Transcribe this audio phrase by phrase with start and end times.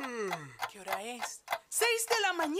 [0.00, 1.42] ¿Qué hora es?
[1.68, 2.56] ¡Seis de la mañana!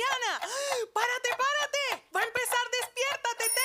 [0.92, 2.04] ¡Párate, párate!
[2.14, 3.60] ¡Va a empezar Despiértate, Té!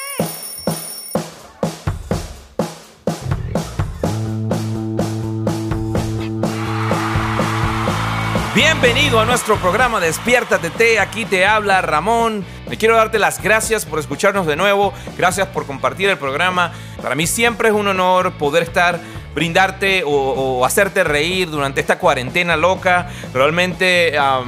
[8.56, 10.98] Bienvenido a nuestro programa Despiértate T.
[11.00, 12.46] Aquí te habla Ramón.
[12.70, 14.94] Me quiero darte las gracias por escucharnos de nuevo.
[15.18, 16.72] Gracias por compartir el programa.
[17.02, 19.02] Para mí siempre es un honor poder estar,
[19.36, 23.10] brindarte o, hacerte reír durante esta cuarentena loca.
[23.34, 24.42] Realmente a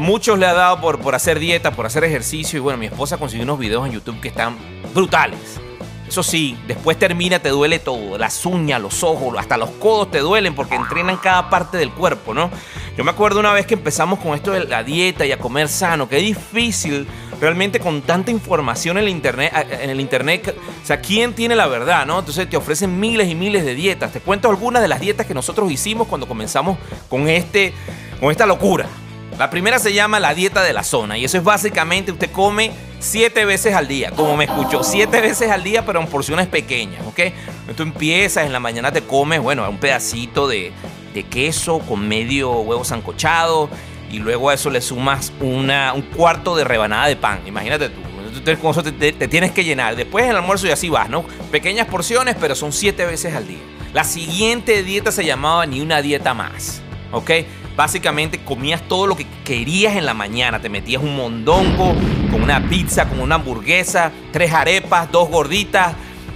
[0.00, 2.56] muchos le ha dado por, por hacer dieta, por hacer ejercicio.
[2.56, 4.56] Y bueno, mi esposa consiguió unos videos en YouTube que están
[4.92, 5.60] brutales.
[6.08, 8.18] Eso sí, después termina, te duele todo.
[8.18, 12.34] Las uñas, los ojos, hasta los codos te duelen porque entrenan cada parte del cuerpo,
[12.34, 12.50] ¿no?
[12.96, 15.68] Yo me acuerdo una vez que empezamos con esto de la dieta y a comer
[15.68, 17.08] sano, qué difícil
[17.40, 21.66] realmente con tanta información en el internet, en el internet, o sea, ¿quién tiene la
[21.66, 22.18] verdad, no?
[22.18, 24.12] Entonces te ofrecen miles y miles de dietas.
[24.12, 27.72] Te cuento algunas de las dietas que nosotros hicimos cuando comenzamos con este
[28.20, 28.86] con esta locura.
[29.38, 32.70] La primera se llama la dieta de la zona y eso es básicamente usted come
[33.00, 37.04] siete veces al día, como me escuchó, siete veces al día pero en porciones pequeñas,
[37.06, 37.20] ¿ok?
[37.76, 40.72] Tú empiezas, en la mañana te comes, bueno, un pedacito de,
[41.12, 43.68] de queso con medio huevo sancochado
[44.14, 48.00] y luego a eso le sumas una, un cuarto de rebanada de pan, imagínate tú.
[48.26, 49.94] Entonces con eso te, te- tienes que llenar.
[49.96, 51.24] Después el almuerzo y así vas, ¿no?
[51.50, 53.58] Pequeñas porciones, pero son siete veces al día.
[53.92, 57.30] La siguiente dieta se llamaba ni una dieta más, ¿ok?
[57.76, 60.60] Básicamente comías todo lo que querías en la mañana.
[60.60, 61.94] Te metías un mondongo
[62.30, 65.94] con una pizza, con una hamburguesa, tres arepas, dos gorditas,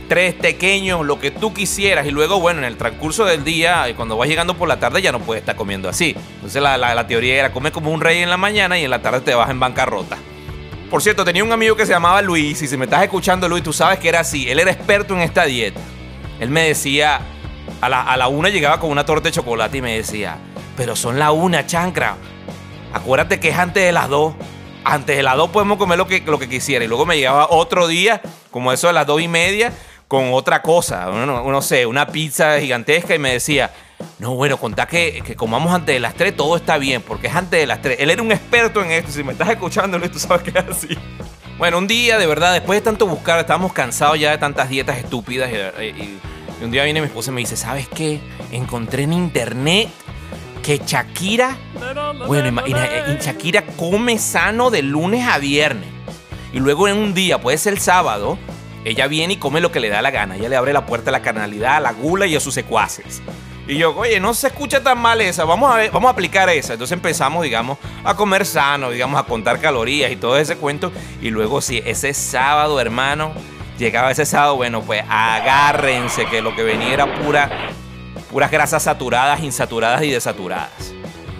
[0.08, 2.06] tres pequeños, lo que tú quisieras.
[2.06, 5.02] Y luego, bueno, en el transcurso del día, eh, cuando vas llegando por la tarde,
[5.02, 6.16] ya no puedes estar comiendo así.
[6.36, 8.90] Entonces la, la- la teoría era comer como un rey en la mañana y en
[8.90, 10.16] la tarde te vas en bancarrota.
[10.90, 13.62] Por cierto, tenía un amigo que se llamaba Luis, y si me estás escuchando, Luis,
[13.62, 14.48] tú sabes que era así.
[14.50, 15.80] Él era experto en esta dieta.
[16.40, 17.20] Él me decía,
[17.82, 20.38] a la, a la una llegaba con una torta de chocolate y me decía,
[20.76, 22.16] pero son la una, chancra.
[22.94, 24.34] Acuérdate que es antes de las dos.
[24.84, 26.82] Antes de las dos podemos comer lo que, lo que quisiera.
[26.84, 29.72] Y luego me llegaba otro día, como eso de las dos y media,
[30.08, 31.06] con otra cosa.
[31.06, 33.70] No, sé, una pizza gigantesca y me decía,
[34.18, 37.60] no, bueno, contá que, comamos antes de las tres, todo está bien, porque es antes
[37.60, 37.98] de las tres.
[38.00, 39.12] Él era un experto en esto.
[39.12, 40.98] Si me estás escuchando, Luis, tú sabes que es así.
[41.58, 44.96] Bueno, un día, de verdad, después de tanto buscar, estábamos cansados ya de tantas dietas
[44.98, 45.50] estúpidas.
[45.50, 48.20] Y un día viene mi esposa y me dice, ¿sabes qué?
[48.50, 49.88] Encontré en internet
[50.62, 51.56] que Shakira,
[52.26, 55.88] bueno, imagina, eh, Shakira come sano de lunes a viernes.
[56.52, 58.38] Y luego en un día, puede ser el sábado,
[58.88, 60.36] ella viene y come lo que le da la gana.
[60.36, 63.22] Ella le abre la puerta a la carnalidad, a la gula y a sus secuaces.
[63.66, 66.72] Y yo, oye, no se escucha tan mal esa, vamos a vamos a aplicar esa.
[66.72, 70.90] Entonces empezamos, digamos, a comer sano, digamos, a contar calorías y todo ese cuento.
[71.20, 73.32] Y luego, sí, ese sábado, hermano,
[73.78, 77.50] llegaba ese sábado, bueno, pues agárrense, que lo que venía era pura,
[78.30, 80.97] puras grasas saturadas, insaturadas y desaturadas.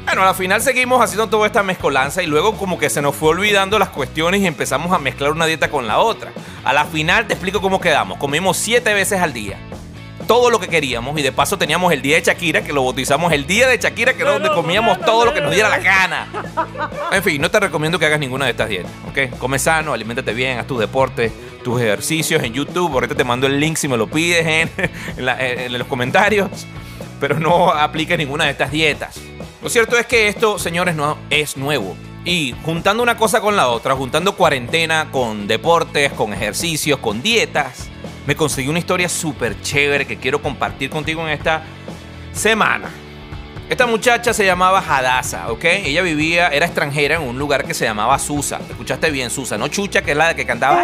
[0.08, 3.28] Bueno, al final seguimos haciendo toda esta mezcolanza y luego como que se nos fue
[3.28, 6.32] olvidando las cuestiones y empezamos a mezclar una dieta con la otra.
[6.64, 8.16] A la final te explico cómo quedamos.
[8.16, 9.58] Comimos siete veces al día.
[10.26, 13.32] Todo lo que queríamos y de paso teníamos el día de Shakira, que lo bautizamos
[13.34, 16.26] el día de Shakira, que era donde comíamos todo lo que nos diera la gana.
[17.12, 19.38] En fin, no te recomiendo que hagas ninguna de estas dietas, ¿ok?
[19.38, 21.32] Come sano, aliméntate bien, haz tus deportes,
[21.62, 22.92] tus ejercicios en YouTube.
[22.94, 24.70] Ahorita te mando el link si me lo pides en,
[25.18, 26.48] en la- en los comentarios.
[27.20, 29.18] Pero no apliques ninguna de estas dietas.
[29.68, 31.94] Lo cierto es que esto, señores, no es nuevo.
[32.24, 37.90] Y juntando una cosa con la otra, juntando cuarentena con deportes, con ejercicios, con dietas,
[38.26, 41.64] me conseguí una historia súper chévere que quiero compartir contigo en esta
[42.32, 42.88] semana.
[43.68, 45.64] Esta muchacha se llamaba Hadassah, ¿ok?
[45.64, 48.60] Ella vivía, era extranjera en un lugar que se llamaba Susa.
[48.70, 50.82] Escuchaste bien, Susa, no Chucha, que es la que cantaba.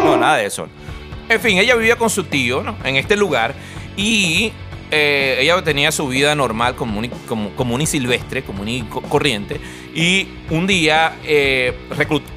[0.00, 0.68] No, nada de eso.
[1.30, 2.76] En fin, ella vivía con su tío, ¿no?
[2.84, 3.54] En este lugar.
[3.96, 4.52] Y
[4.90, 9.02] eh, ella tenía su vida normal, común y, como- común y silvestre, común y co-
[9.02, 9.60] corriente.
[9.94, 11.72] Y un día, eh,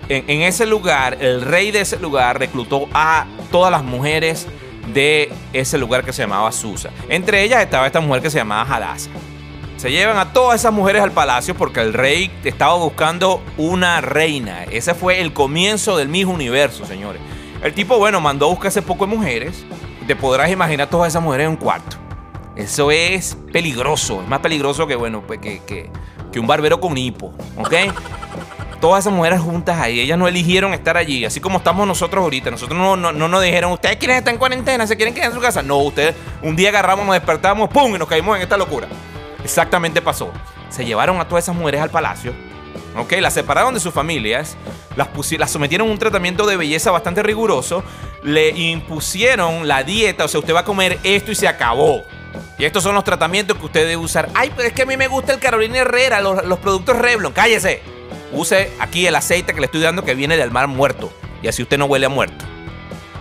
[0.10, 4.48] en, ese lugar, el rey de ese lugar reclutó a todas las mujeres
[4.94, 6.90] de ese lugar que se llamaba Susa.
[7.10, 9.10] Entre ellas estaba esta mujer que se llamaba Hadassah.
[9.76, 14.64] Se llevan a todas esas mujeres al palacio porque el rey estaba buscando una reina.
[14.64, 17.22] Ese fue el comienzo del mismo universo, señores.
[17.62, 19.66] El tipo, bueno, mandó a buscar ese poco de mujeres.
[20.08, 21.98] Te podrás imaginar todas esas mujeres en un cuarto.
[22.58, 24.22] Eso es peligroso.
[24.22, 25.90] Es más peligroso que, bueno, pues que, que-
[26.40, 27.34] un barbero con hipo.
[27.58, 27.74] ¿Ok?
[28.80, 32.52] Todas esas mujeres juntas ahí, ellas no eligieron estar allí, así como estamos nosotros ahorita.
[32.52, 34.86] Nosotros no, no, no nos dijeron, ¿ustedes quieren estar en cuarentena?
[34.86, 35.64] ¿Se quieren quedar en su casa?
[35.64, 36.14] No, ustedes
[36.44, 37.96] un día agarramos, nos despertamos, ¡pum!
[37.96, 38.88] y nos caímos en esta locura.
[39.44, 40.32] Exactamente pasó.
[40.70, 42.34] Se llevaron a todas esas mujeres al palacio,
[42.96, 43.14] ¿ok?
[43.20, 44.56] Las separaron de sus familias,
[44.96, 45.08] las,
[45.40, 47.84] las sometieron a un tratamiento de belleza bastante riguroso,
[48.22, 52.04] le impusieron la dieta, o sea, usted va a comer esto y se acabó.
[52.58, 54.30] Y estos son los tratamientos que usted debe usar.
[54.34, 57.34] Ay, pero es que a mí me gusta el Carolina Herrera, los, productos Revlon.
[57.34, 57.82] Cállese.
[58.32, 61.12] Use aquí el aceite que le estoy dando que viene del mar muerto.
[61.42, 62.46] Y así usted no huele a muerto.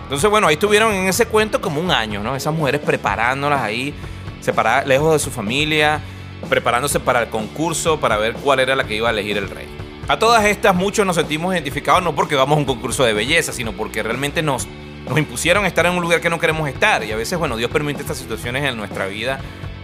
[0.03, 2.35] Entonces, bueno, ahí estuvieron en ese cuento como un año, ¿no?
[2.35, 3.93] Esas mujeres preparándolas ahí,
[4.39, 6.01] separadas, lejos de su familia,
[6.49, 9.67] preparándose para el concurso, para ver cuál era la que iba a elegir el rey.
[10.07, 13.51] A todas estas, muchos nos sentimos identificados no porque vamos a un concurso de belleza,
[13.51, 14.67] sino porque realmente nos,
[15.07, 17.03] nos impusieron estar en un lugar que no queremos estar.
[17.03, 19.39] Y a veces, bueno, Dios permite estas situaciones en nuestra vida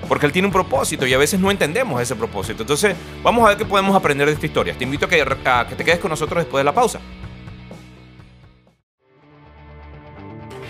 [0.08, 2.64] porque Él tiene un propósito y a veces no entendemos ese propósito.
[2.64, 4.76] Entonces, vamos a ver qué podemos aprender de esta historia.
[4.78, 7.00] Te invito a que, te quedes con nosotros después de la pausa.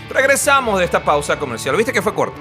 [0.09, 1.75] Regresamos de esta pausa comercial.
[1.75, 2.37] ¿Viste que fue corta?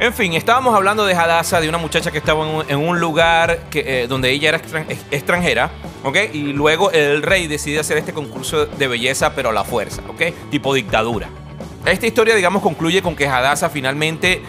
[0.00, 4.06] En fin, estábamos hablando de Hadassah, de una muchacha que estaba en un, lugar eh,
[4.08, 5.70] donde ella era extran- ex- extranjera,
[6.02, 6.16] ¿ok?
[6.32, 10.50] Y luego el rey decide hacer este concurso de belleza, pero a la fuerza, ¿ok?
[10.50, 11.28] Tipo dictadura.
[11.86, 14.42] Esta historia, digamos, concluye con que Hadassah finalmente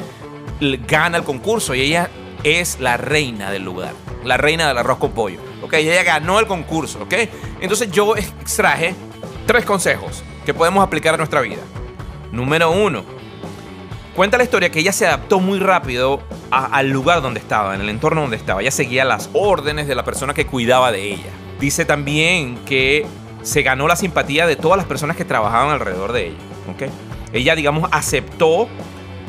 [0.87, 2.09] gana el concurso y ella
[2.43, 3.93] es la reina del lugar,
[4.23, 5.73] la reina del arroz con pollo, ¿ok?
[5.73, 7.13] Ella ganó el concurso, ¿ok?
[7.59, 8.95] Entonces yo extraje
[9.45, 11.61] tres consejos que podemos aplicar a nuestra vida.
[12.31, 13.03] Número uno,
[14.15, 17.89] Cuenta la historia que ella se adaptó muy rápido al lugar donde estaba, en el
[17.89, 18.61] entorno donde estaba.
[18.61, 21.31] Ella seguía las órdenes de la persona que cuidaba de ella.
[21.59, 23.05] Dice también que
[23.41, 26.37] se ganó la simpatía de todas las personas que trabajaban alrededor de ella.
[26.71, 26.83] ¿ok?
[27.35, 28.69] Ella, digamos, aceptó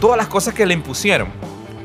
[0.00, 1.26] todas las cosas que le impusieron.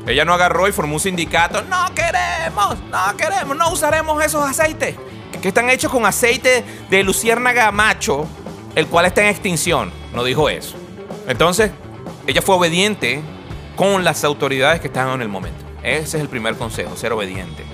[0.06, 1.62] Ella no agarró y formó un sindicato.
[1.62, 4.94] No queremos, no queremos, no usaremos esos aceites.
[5.40, 8.28] Que están hechos con aceite de luciérnaga macho,
[8.76, 9.90] el cual está en extinción.
[10.14, 10.76] No dijo eso.
[11.26, 11.72] Entonces,
[12.28, 13.20] ella fue obediente
[13.74, 15.64] con las autoridades que estaban en el momento.
[15.82, 17.64] Ese es el primer consejo, ser obediente.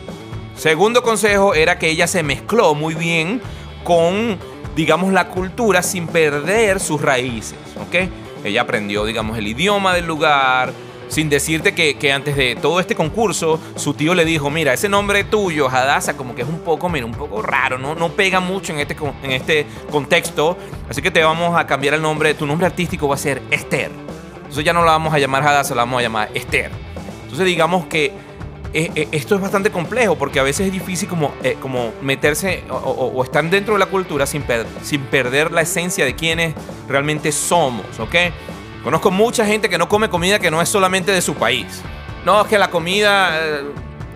[0.57, 3.43] Segundo consejo era que ella se mezcló muy bien
[3.85, 4.39] con,
[4.75, 8.09] digamos, la cultura sin perder sus raíces, ¿ok?
[8.45, 10.73] Ella aprendió, digamos, el idioma del lugar,
[11.09, 14.89] sin decirte que, que antes de todo este concurso, su tío le dijo, mira, ese
[14.89, 18.41] nombre tuyo, Hadassah, como que es un poco, mira, un poco raro, no, no pega
[18.41, 20.57] mucho en este, en este contexto,
[20.89, 23.91] así que te vamos a cambiar el nombre, tu nombre artístico va a ser Esther.
[24.37, 26.71] Entonces ya no la vamos a llamar Hadassah, la vamos a llamar Esther.
[27.23, 28.13] Entonces digamos que
[28.73, 32.65] eh, eh, esto es bastante complejo porque a veces es difícil como, eh, como meterse
[32.71, 36.55] o, estar dentro de la cultura sin, per- sin perder la esencia de quienes
[36.89, 38.15] realmente somos, ¿ok?
[38.85, 41.83] Conozco mucha gente que no come comida que no es solamente de su país.
[42.25, 43.61] No, es que la comida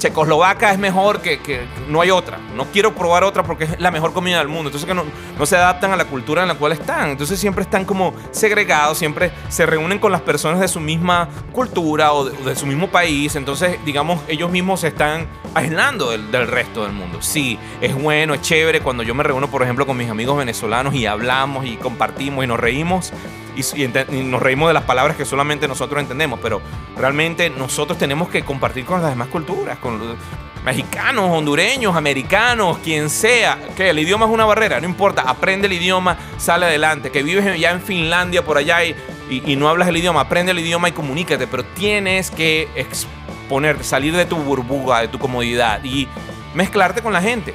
[0.03, 2.39] checoslovaca es mejor que, que- no hay otra.
[2.57, 4.69] No quiero probar otra porque es la mejor comida del mundo.
[4.69, 5.05] Entonces que no,
[5.39, 7.11] no se adaptan a la cultura en la cual están.
[7.11, 12.13] Entonces siempre están como segregados, siempre se reúnen con las personas de su misma cultura
[12.13, 13.37] o de, o de su mismo país.
[13.37, 17.19] Entonces, digamos, ellos mismos se están aislando del, del resto del mundo.
[17.21, 20.95] Sí, es bueno, es chévere cuando yo me reúno, por ejemplo, con mis amigos venezolanos
[20.95, 23.13] y hablamos y compartimos y nos reímos
[23.57, 23.87] y,
[24.25, 26.63] nos reímos de las palabras que solamente nosotros entendemos, pero
[26.97, 30.17] realmente nosotros tenemos que compartir con las demás culturas, con los
[30.65, 35.73] mexicanos, hondureños, americanos, quien sea, que el idioma es una barrera, no importa, aprende el
[35.73, 38.95] idioma, sale adelante, que vives ya en Finlandia por allá y-
[39.29, 44.15] y no hablas el idioma, aprende el idioma y comunícate, pero tienes que exponerte, salir
[44.17, 46.07] de tu burbuja, de tu comodidad y
[46.55, 47.55] mezclarte con la gente,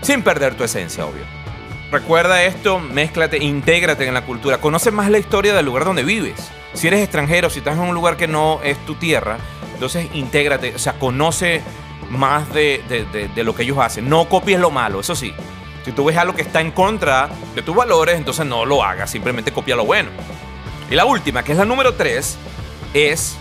[0.00, 1.24] sin perder tu esencia, obvio.
[1.90, 6.50] Recuerda esto, mézclate, intégrate en la cultura, conoce más la historia del lugar donde vives.
[6.74, 9.38] Si eres extranjero, si estás en un lugar que no es tu tierra,
[9.72, 11.62] entonces intégrate, o sea, conoce
[12.10, 12.82] más de,
[13.34, 14.08] de- lo que ellos hacen.
[14.08, 15.32] No copies lo malo, eso sí.
[15.84, 19.08] Si tú ves algo que está en contra de tus valores, entonces no lo hagas,
[19.10, 20.10] simplemente copia lo bueno.
[20.90, 22.36] Y la última, que es la número tres,
[22.94, 23.36] es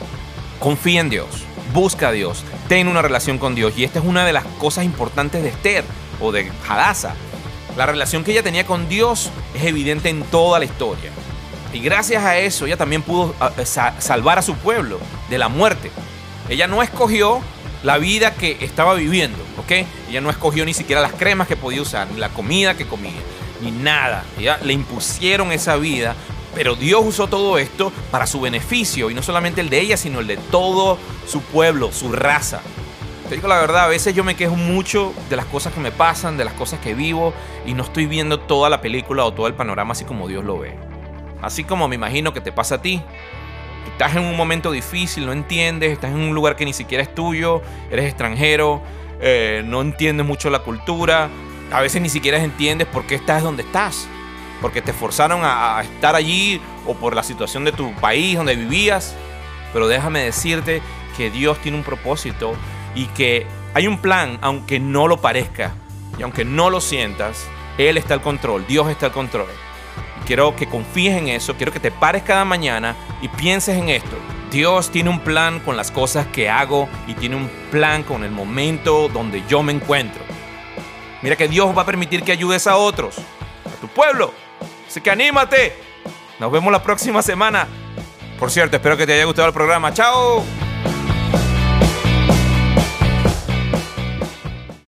[0.60, 1.28] confía en Dios,
[1.74, 3.74] busca a Dios, ten una relación con Dios.
[3.76, 5.84] Y esta es una de las cosas importantes de Esther
[6.22, 7.16] o de Hadassah.
[7.78, 11.12] La relación que ella tenía con Dios es evidente en toda la historia.
[11.74, 15.50] Y gracias a eso ella también pudo ah, sa- salvar a su pueblo de la
[15.50, 15.92] muerte.
[16.48, 17.42] Ella no escogió
[17.84, 19.86] la vida que estaba viviendo, ¿ok?
[20.10, 23.12] Ella no escogió ni siquiera las cremas que podía usar, ni la comida que comía,
[23.62, 24.24] ni nada.
[24.64, 26.16] Le impusieron esa vida,
[26.56, 30.22] pero Dios usó todo esto para su beneficio, y no solamente el de ella, sino
[30.22, 32.62] el de todo su pueblo, su raza.
[33.30, 35.92] Te digo la verdad, a veces yo me quejo mucho de las cosas que me
[35.92, 37.34] pasan, de las cosas que vivo,
[37.66, 40.60] y no estoy viendo toda la película o todo el panorama así como Dios lo
[40.60, 40.78] ve.
[41.42, 43.02] Así como me imagino que te pasa a ti.
[43.92, 47.16] Estás en un momento difícil, no entiendes, estás en un lugar que ni siquiera es
[47.16, 48.84] tuyo, eres extranjero,
[49.20, 51.30] eh, no entiendes mucho la cultura,
[51.72, 54.08] a veces ni siquiera entiendes por qué estás donde estás,
[54.62, 58.56] porque te forzaron a, a estar allí o por la situación de tu país donde
[58.56, 59.16] vivías.
[59.74, 60.84] Pero déjame decirte
[61.18, 62.56] que Dios tiene un propósito
[62.96, 65.76] y que hay un plan, aunque no lo parezca
[66.18, 67.48] y aunque no lo sientas,
[67.78, 69.48] Él está al control, Dios está al control.
[70.26, 74.16] Quiero que confíes en eso, quiero que te pares cada mañana y pienses en esto.
[74.50, 78.32] Dios tiene un plan con las cosas que hago y tiene un plan con el
[78.32, 80.24] momento donde yo me encuentro.
[81.22, 84.34] Mira que Dios va a permitir que ayudes a otros, a tu pueblo.
[84.88, 85.74] Así que anímate.
[86.40, 87.68] Nos vemos la próxima semana.
[88.40, 89.94] Por cierto, espero que te haya gustado el programa.
[89.94, 90.65] ¡Chao!